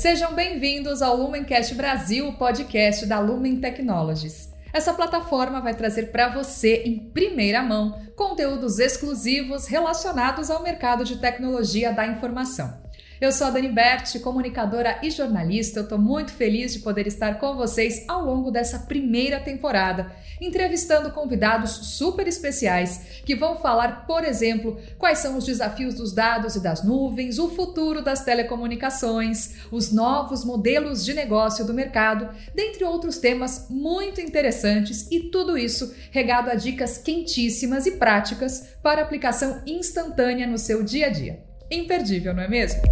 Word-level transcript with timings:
Sejam 0.00 0.32
bem-vindos 0.32 1.02
ao 1.02 1.14
Lumencast 1.14 1.74
Brasil, 1.74 2.32
podcast 2.38 3.04
da 3.04 3.20
Lumen 3.20 3.60
Technologies. 3.60 4.50
Essa 4.72 4.94
plataforma 4.94 5.60
vai 5.60 5.74
trazer 5.74 6.04
para 6.10 6.30
você, 6.30 6.84
em 6.86 7.10
primeira 7.10 7.62
mão, 7.62 8.00
conteúdos 8.16 8.78
exclusivos 8.78 9.66
relacionados 9.66 10.50
ao 10.50 10.62
mercado 10.62 11.04
de 11.04 11.18
tecnologia 11.18 11.92
da 11.92 12.06
informação. 12.06 12.80
Eu 13.20 13.32
sou 13.32 13.48
a 13.48 13.50
Dani 13.50 13.68
Berti, 13.68 14.18
comunicadora 14.18 14.98
e 15.02 15.10
jornalista. 15.10 15.80
Eu 15.80 15.82
estou 15.82 15.98
muito 15.98 16.32
feliz 16.32 16.72
de 16.72 16.78
poder 16.78 17.06
estar 17.06 17.38
com 17.38 17.54
vocês 17.54 18.02
ao 18.08 18.24
longo 18.24 18.50
dessa 18.50 18.78
primeira 18.78 19.38
temporada, 19.38 20.10
entrevistando 20.40 21.10
convidados 21.10 21.70
super 21.98 22.26
especiais 22.26 23.20
que 23.26 23.36
vão 23.36 23.58
falar, 23.58 24.06
por 24.06 24.24
exemplo, 24.24 24.80
quais 24.96 25.18
são 25.18 25.36
os 25.36 25.44
desafios 25.44 25.96
dos 25.96 26.14
dados 26.14 26.56
e 26.56 26.62
das 26.62 26.82
nuvens, 26.82 27.38
o 27.38 27.50
futuro 27.50 28.00
das 28.02 28.24
telecomunicações, 28.24 29.66
os 29.70 29.92
novos 29.92 30.42
modelos 30.42 31.04
de 31.04 31.12
negócio 31.12 31.66
do 31.66 31.74
mercado, 31.74 32.34
dentre 32.54 32.84
outros 32.84 33.18
temas 33.18 33.66
muito 33.68 34.18
interessantes 34.18 35.06
e 35.10 35.24
tudo 35.28 35.58
isso 35.58 35.94
regado 36.10 36.48
a 36.48 36.54
dicas 36.54 36.96
quentíssimas 36.96 37.84
e 37.84 37.98
práticas 37.98 38.76
para 38.82 39.02
aplicação 39.02 39.60
instantânea 39.66 40.46
no 40.46 40.56
seu 40.56 40.82
dia 40.82 41.08
a 41.08 41.10
dia. 41.10 41.49
Imperdível, 41.70 42.34
não 42.34 42.42
é 42.42 42.48
mesmo? 42.48 42.82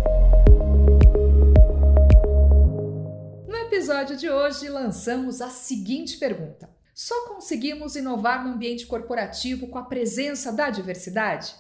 No 3.48 3.56
episódio 3.56 4.16
de 4.16 4.30
hoje, 4.30 4.68
lançamos 4.68 5.40
a 5.40 5.50
seguinte 5.50 6.16
pergunta: 6.16 6.70
Só 6.94 7.26
conseguimos 7.26 7.96
inovar 7.96 8.44
no 8.44 8.52
ambiente 8.52 8.86
corporativo 8.86 9.66
com 9.66 9.78
a 9.78 9.84
presença 9.84 10.52
da 10.52 10.70
diversidade? 10.70 11.56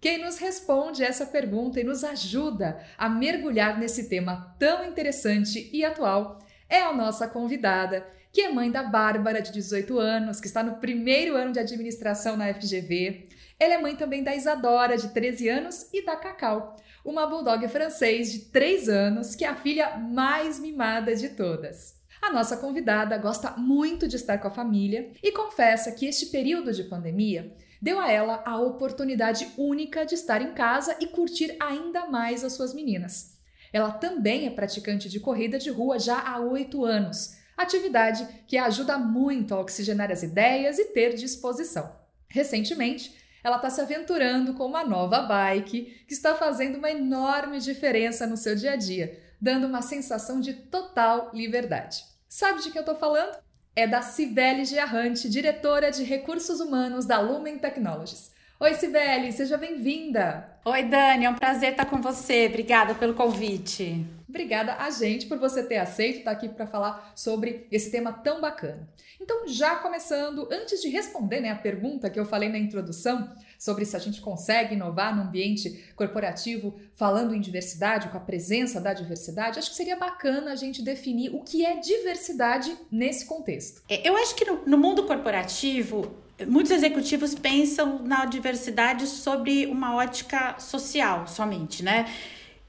Quem 0.00 0.24
nos 0.24 0.38
responde 0.38 1.04
essa 1.04 1.26
pergunta 1.26 1.78
e 1.78 1.84
nos 1.84 2.02
ajuda 2.02 2.82
a 2.96 3.06
mergulhar 3.06 3.78
nesse 3.78 4.08
tema 4.08 4.56
tão 4.58 4.82
interessante 4.88 5.68
e 5.74 5.84
atual 5.84 6.38
é 6.70 6.80
a 6.80 6.92
nossa 6.94 7.28
convidada, 7.28 8.06
que 8.32 8.40
é 8.40 8.50
mãe 8.50 8.70
da 8.70 8.82
Bárbara, 8.82 9.42
de 9.42 9.52
18 9.52 9.98
anos, 9.98 10.40
que 10.40 10.46
está 10.46 10.62
no 10.62 10.76
primeiro 10.76 11.36
ano 11.36 11.52
de 11.52 11.60
administração 11.60 12.34
na 12.34 12.52
FGV. 12.54 13.28
Ela 13.60 13.74
é 13.74 13.78
mãe 13.78 13.94
também 13.94 14.24
da 14.24 14.34
Isadora, 14.34 14.96
de 14.96 15.08
13 15.10 15.48
anos, 15.50 15.86
e 15.92 16.04
da 16.04 16.16
Cacau, 16.16 16.74
uma 17.04 17.26
bulldog 17.26 17.68
francês 17.68 18.32
de 18.32 18.38
3 18.46 18.88
anos, 18.88 19.34
que 19.34 19.44
é 19.44 19.48
a 19.48 19.54
filha 19.54 19.98
mais 19.98 20.58
mimada 20.58 21.14
de 21.14 21.28
todas. 21.28 22.00
A 22.22 22.32
nossa 22.32 22.56
convidada 22.56 23.18
gosta 23.18 23.50
muito 23.58 24.08
de 24.08 24.16
estar 24.16 24.38
com 24.38 24.48
a 24.48 24.52
família 24.52 25.10
e 25.22 25.32
confessa 25.32 25.92
que 25.92 26.06
este 26.06 26.26
período 26.26 26.72
de 26.72 26.84
pandemia 26.84 27.52
deu 27.82 27.98
a 27.98 28.10
ela 28.10 28.42
a 28.46 28.58
oportunidade 28.60 29.48
única 29.58 30.06
de 30.06 30.14
estar 30.14 30.40
em 30.40 30.54
casa 30.54 30.96
e 31.00 31.06
curtir 31.06 31.54
ainda 31.60 32.06
mais 32.06 32.44
as 32.44 32.52
suas 32.52 32.72
meninas. 32.72 33.36
Ela 33.72 33.90
também 33.90 34.46
é 34.46 34.50
praticante 34.50 35.08
de 35.08 35.18
corrida 35.18 35.58
de 35.58 35.68
rua 35.68 35.98
já 35.98 36.20
há 36.20 36.38
oito 36.38 36.84
anos, 36.84 37.41
atividade 37.56 38.26
que 38.46 38.58
ajuda 38.58 38.98
muito 38.98 39.54
a 39.54 39.60
oxigenar 39.60 40.10
as 40.10 40.22
ideias 40.22 40.78
e 40.78 40.86
ter 40.86 41.14
disposição. 41.14 41.94
Recentemente, 42.28 43.14
ela 43.44 43.56
está 43.56 43.68
se 43.68 43.80
aventurando 43.80 44.54
com 44.54 44.66
uma 44.66 44.84
nova 44.84 45.22
bike 45.22 46.04
que 46.06 46.14
está 46.14 46.34
fazendo 46.34 46.78
uma 46.78 46.90
enorme 46.90 47.58
diferença 47.58 48.26
no 48.26 48.36
seu 48.36 48.54
dia 48.54 48.72
a 48.72 48.76
dia, 48.76 49.20
dando 49.40 49.66
uma 49.66 49.82
sensação 49.82 50.40
de 50.40 50.54
total 50.54 51.30
liberdade. 51.34 52.04
Sabe 52.28 52.62
de 52.62 52.70
que 52.70 52.78
eu 52.78 52.82
estou 52.82 52.96
falando? 52.96 53.36
É 53.74 53.86
da 53.86 54.02
Cibele 54.02 54.64
Giarrante, 54.64 55.28
diretora 55.28 55.90
de 55.90 56.04
recursos 56.04 56.60
humanos 56.60 57.04
da 57.04 57.20
Lumen 57.20 57.58
Technologies. 57.58 58.30
Oi, 58.60 58.74
Cibele, 58.74 59.32
seja 59.32 59.56
bem-vinda! 59.58 60.51
Oi, 60.64 60.84
Dani, 60.84 61.24
é 61.24 61.28
um 61.28 61.34
prazer 61.34 61.72
estar 61.72 61.86
com 61.86 62.00
você. 62.00 62.46
Obrigada 62.46 62.94
pelo 62.94 63.14
convite. 63.14 64.06
Obrigada 64.28 64.76
a 64.76 64.90
gente 64.90 65.26
por 65.26 65.36
você 65.36 65.60
ter 65.60 65.78
aceito 65.78 66.18
estar 66.18 66.30
aqui 66.30 66.48
para 66.48 66.68
falar 66.68 67.12
sobre 67.16 67.66
esse 67.68 67.90
tema 67.90 68.12
tão 68.12 68.40
bacana. 68.40 68.88
Então, 69.20 69.48
já 69.48 69.74
começando, 69.74 70.48
antes 70.52 70.80
de 70.80 70.88
responder 70.88 71.40
né, 71.40 71.50
a 71.50 71.56
pergunta 71.56 72.08
que 72.08 72.18
eu 72.18 72.24
falei 72.24 72.48
na 72.48 72.58
introdução 72.58 73.28
sobre 73.58 73.84
se 73.84 73.96
a 73.96 73.98
gente 73.98 74.20
consegue 74.20 74.76
inovar 74.76 75.14
no 75.16 75.22
ambiente 75.22 75.84
corporativo 75.96 76.78
falando 76.94 77.34
em 77.34 77.40
diversidade, 77.40 78.08
com 78.08 78.16
a 78.16 78.20
presença 78.20 78.80
da 78.80 78.94
diversidade, 78.94 79.58
acho 79.58 79.70
que 79.70 79.76
seria 79.76 79.96
bacana 79.96 80.52
a 80.52 80.56
gente 80.56 80.80
definir 80.80 81.34
o 81.34 81.42
que 81.42 81.66
é 81.66 81.74
diversidade 81.80 82.76
nesse 82.88 83.26
contexto. 83.26 83.82
É, 83.88 84.08
eu 84.08 84.16
acho 84.16 84.36
que 84.36 84.44
no, 84.44 84.64
no 84.64 84.78
mundo 84.78 85.08
corporativo, 85.08 86.21
muitos 86.46 86.72
executivos 86.72 87.34
pensam 87.34 88.00
na 88.04 88.24
diversidade 88.24 89.06
sobre 89.06 89.66
uma 89.66 89.94
ótica 89.94 90.56
social 90.58 91.26
somente, 91.26 91.82
né? 91.82 92.06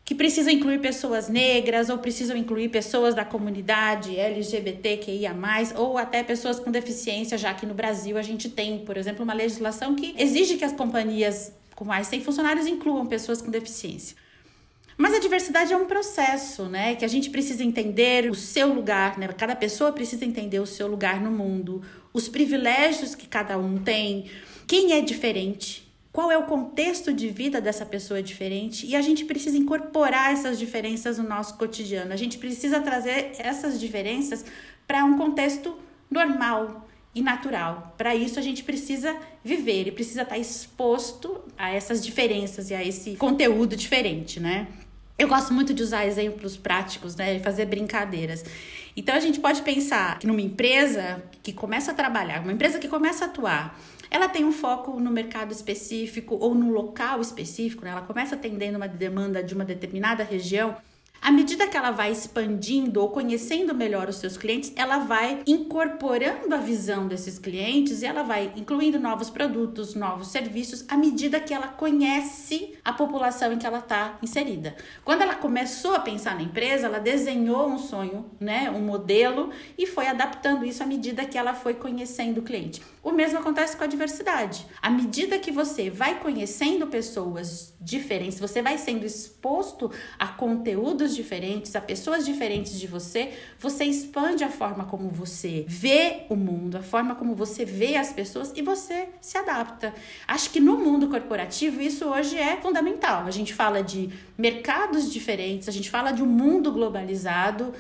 que 0.06 0.14
precisam 0.14 0.52
incluir 0.52 0.80
pessoas 0.80 1.30
negras 1.30 1.90
ou 1.90 1.98
precisam 1.98 2.36
incluir 2.36 2.70
pessoas 2.70 3.16
da 3.16 3.24
comunidade 3.24 4.18
LGBTQIA+, 4.18 5.34
ou 5.78 5.98
até 5.98 6.22
pessoas 6.22 6.60
com 6.60 6.70
deficiência, 6.72 7.38
já 7.38 7.54
que 7.54 7.66
no 7.66 7.74
Brasil 7.74 8.18
a 8.18 8.22
gente 8.22 8.50
tem, 8.50 8.80
por 8.80 8.98
exemplo, 8.98 9.24
uma 9.24 9.34
legislação 9.34 9.96
que 9.96 10.14
exige 10.18 10.58
que 10.58 10.66
as 10.66 10.74
companhias 10.74 11.54
com 11.74 11.86
mais 11.86 12.08
de 12.08 12.18
100 12.18 12.22
funcionários 12.22 12.68
incluam 12.68 13.06
pessoas 13.06 13.42
com 13.42 13.50
deficiência. 13.50 14.18
Mas 14.98 15.14
a 15.14 15.20
diversidade 15.20 15.74
é 15.74 15.78
um 15.78 15.86
processo, 15.86 16.66
né? 16.66 16.96
Que 16.96 17.06
a 17.06 17.08
gente 17.08 17.30
precisa 17.30 17.64
entender 17.64 18.30
o 18.30 18.36
seu 18.36 18.74
lugar, 18.74 19.18
né? 19.18 19.28
Cada 19.30 19.56
pessoa 19.56 19.92
precisa 19.92 20.26
entender 20.26 20.60
o 20.60 20.66
seu 20.66 20.88
lugar 20.88 21.20
no 21.20 21.32
mundo, 21.32 21.82
os 22.14 22.28
privilégios 22.28 23.16
que 23.16 23.28
cada 23.28 23.58
um 23.58 23.78
tem, 23.78 24.30
quem 24.68 24.94
é 24.94 25.02
diferente, 25.02 25.92
qual 26.12 26.32
é 26.32 26.38
o 26.38 26.44
contexto 26.44 27.12
de 27.12 27.28
vida 27.30 27.60
dessa 27.60 27.86
pessoa 27.86 28.22
diferente 28.22 28.86
e 28.86 28.96
a 28.96 29.02
gente 29.02 29.26
precisa 29.26 29.58
incorporar 29.58 30.32
essas 30.32 30.60
diferenças 30.60 31.18
no 31.18 31.28
nosso 31.28 31.58
cotidiano. 31.58 32.14
A 32.14 32.16
gente 32.16 32.38
precisa 32.38 32.80
trazer 32.80 33.32
essas 33.40 33.80
diferenças 33.80 34.46
para 34.88 35.04
um 35.04 35.18
contexto 35.18 35.76
normal 36.12 36.88
e 37.16 37.22
natural. 37.22 37.96
Para 37.98 38.16
isso 38.16 38.38
a 38.38 38.44
gente 38.44 38.64
precisa 38.64 39.16
viver 39.44 39.88
e 39.88 39.92
precisa 39.92 40.22
estar 40.22 40.38
exposto 40.38 41.42
a 41.58 41.72
essas 41.72 42.04
diferenças 42.04 42.70
e 42.70 42.76
a 42.76 42.84
esse 42.84 43.16
conteúdo 43.16 43.76
diferente, 43.76 44.40
né? 44.40 44.68
Eu 45.18 45.28
gosto 45.28 45.54
muito 45.54 45.74
de 45.74 45.84
usar 45.84 46.06
exemplos 46.06 46.58
práticos, 46.58 47.16
né, 47.16 47.36
de 47.36 47.44
fazer 47.44 47.66
brincadeiras. 47.66 48.44
Então 48.96 49.16
a 49.16 49.20
gente 49.20 49.40
pode 49.40 49.62
pensar 49.62 50.20
que 50.20 50.28
numa 50.28 50.42
empresa 50.42 51.24
que 51.42 51.54
começa 51.54 51.92
a 51.92 51.94
trabalhar, 51.94 52.42
uma 52.42 52.52
empresa 52.52 52.80
que 52.80 52.88
começa 52.88 53.26
a 53.26 53.28
atuar 53.28 53.80
ela 54.14 54.30
tem 54.30 54.46
um 54.46 54.52
foco 54.52 55.00
no 55.00 55.10
mercado 55.10 55.52
específico 55.52 56.38
ou 56.40 56.54
no 56.54 56.72
local 56.72 57.20
específico, 57.20 57.84
né? 57.84 57.90
ela 57.90 58.04
começa 58.04 58.36
atendendo 58.36 58.78
uma 58.78 58.88
demanda 58.88 59.42
de 59.44 59.56
uma 59.56 59.66
determinada 59.66 60.24
região 60.24 60.78
à 61.24 61.32
medida 61.32 61.68
que 61.68 61.78
ela 61.78 61.92
vai 61.92 62.12
expandindo 62.12 63.02
ou 63.02 63.10
conhecendo 63.10 63.74
melhor 63.74 64.10
os 64.10 64.18
seus 64.18 64.36
clientes, 64.36 64.74
ela 64.76 64.98
vai 64.98 65.42
incorporando 65.48 66.54
a 66.54 66.58
visão 66.58 67.08
desses 67.08 67.40
clientes 67.40 68.02
e 68.02 68.06
ela 68.06 68.24
vai 68.24 68.52
incluindo 68.58 69.00
novos 69.00 69.30
produtos, 69.30 69.96
novos 69.96 70.28
serviços, 70.28 70.84
à 70.90 70.98
medida 70.98 71.40
que 71.40 71.54
ela 71.54 71.70
conhece 71.70 72.74
a 72.84 72.92
população 72.92 73.54
em 73.54 73.58
que 73.58 73.66
ela 73.66 73.80
está 73.80 74.18
inserida. 74.22 74.76
Quando 75.06 75.22
ela 75.22 75.36
começou 75.36 75.96
a 75.96 76.00
pensar 76.00 76.36
na 76.36 76.42
empresa, 76.42 76.88
ela 76.88 77.00
desenhou 77.00 77.70
um 77.70 77.78
sonho, 77.78 78.30
né, 78.38 78.70
um 78.70 78.82
modelo 78.82 79.50
e 79.78 79.88
foi 79.88 80.08
adaptando 80.08 80.66
isso 80.66 80.84
à 80.84 80.86
medida 80.86 81.24
que 81.24 81.38
ela 81.38 81.54
foi 81.54 81.74
conhecendo 81.74 82.40
o 82.40 82.44
cliente. 82.44 82.82
O 83.02 83.12
mesmo 83.12 83.40
acontece 83.40 83.78
com 83.78 83.84
a 83.84 83.88
diversidade. 83.88 84.66
À 84.82 84.90
medida 84.90 85.40
que 85.40 85.52
você 85.52 85.90
vai 85.90 86.20
conhecendo 86.20 86.88
pessoas 86.88 87.74
diferentes, 87.80 88.40
você 88.40 88.62
vai 88.62 88.78
sendo 88.78 89.06
exposto 89.06 89.92
a 90.18 90.28
conteúdos 90.28 91.13
diferentes, 91.16 91.76
a 91.76 91.82
pessoas 91.82 92.26
diferentes 92.26 92.80
de 92.80 92.88
você, 92.88 93.32
você 93.60 93.84
expande 93.86 94.44
a 94.44 94.50
forma 94.50 94.86
como 94.86 95.10
você 95.10 95.66
vê 95.68 96.26
o 96.30 96.36
mundo, 96.36 96.78
a 96.78 96.84
forma 96.84 97.16
como 97.16 97.36
você 97.36 97.66
vê 97.66 97.96
as 97.96 98.12
pessoas 98.12 98.52
e 98.56 98.62
você 98.62 99.10
se 99.22 99.38
adapta. 99.38 99.94
Acho 100.28 100.50
que 100.50 100.60
no 100.60 100.78
mundo 100.78 101.08
corporativo 101.08 101.82
isso 101.82 102.06
hoje 102.06 102.38
é 102.38 102.58
fundamental. 102.58 103.26
A 103.26 103.32
gente 103.32 103.54
fala 103.54 103.82
de 103.82 104.10
mercados 104.38 105.12
diferentes, 105.12 105.70
a 105.70 105.72
gente 105.72 105.90
fala 105.90 106.12
de 106.12 106.22
um 106.22 106.28
mundo 106.28 106.72
globalizado. 106.72 107.74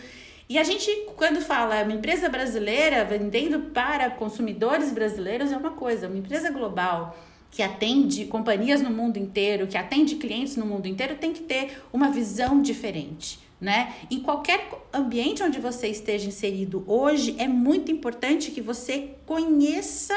E 0.48 0.60
a 0.60 0.64
gente, 0.64 0.90
quando 1.16 1.42
fala 1.42 1.84
uma 1.84 1.94
empresa 1.94 2.30
brasileira 2.30 3.06
vendendo 3.06 3.72
para 3.72 4.10
consumidores 4.10 4.92
brasileiros, 4.92 5.52
é 5.52 5.58
uma 5.58 5.72
coisa, 5.72 6.08
uma 6.08 6.18
empresa 6.18 6.52
global 6.52 7.18
que 7.54 7.62
atende 7.62 8.26
companhias 8.26 8.82
no 8.82 8.90
mundo 8.90 9.18
inteiro, 9.18 9.68
que 9.68 9.78
atende 9.78 10.16
clientes 10.16 10.58
no 10.58 10.66
mundo 10.66 10.88
inteiro, 10.88 11.18
tem 11.18 11.32
que 11.32 11.44
ter 11.44 11.84
uma 11.94 12.10
visão 12.10 12.60
diferente. 12.60 13.40
Né? 13.62 13.94
Em 14.10 14.20
qualquer 14.20 14.68
ambiente 14.92 15.44
onde 15.44 15.60
você 15.60 15.88
esteja 15.88 16.28
inserido 16.28 16.84
hoje, 16.88 17.36
é 17.38 17.48
muito 17.48 17.92
importante 17.92 18.50
que 18.50 18.60
você 18.60 19.12
conheça 19.28 20.16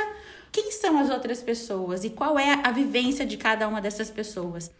quem 0.50 0.72
são 0.72 0.98
as 0.98 1.10
outras 1.10 1.42
pessoas 1.42 2.04
e 2.04 2.10
qual 2.10 2.38
é 2.38 2.58
a 2.64 2.70
vivência 2.70 3.26
de 3.26 3.36
cada 3.36 3.68
uma 3.68 3.82
dessas 3.82 4.10
pessoas. 4.10 4.70